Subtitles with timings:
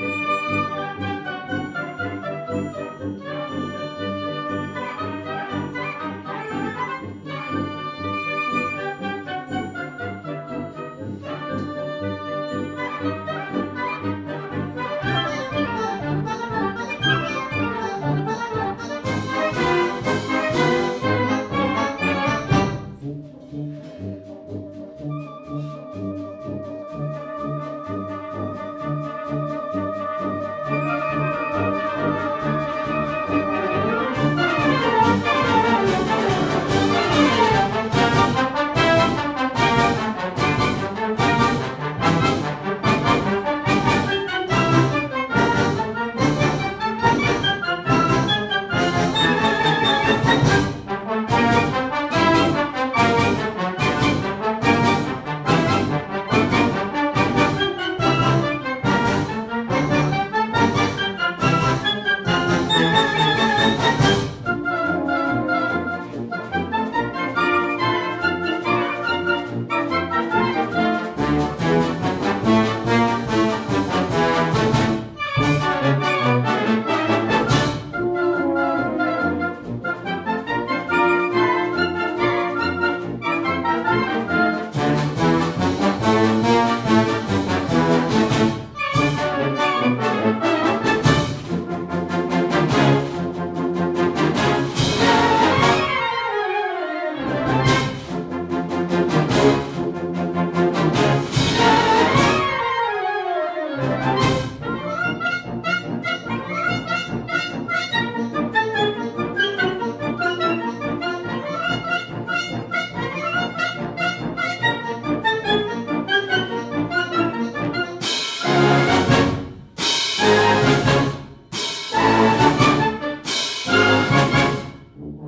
[0.00, 1.13] Música